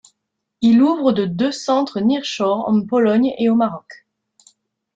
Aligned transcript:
Il 0.61 0.81
ouvre 0.81 1.11
de 1.11 1.25
deux 1.25 1.51
centres 1.51 1.99
nearshore 1.99 2.67
en 2.67 2.83
Pologne 2.87 3.35
et 3.37 3.49
au 3.51 3.55
Maroc. 3.55 4.07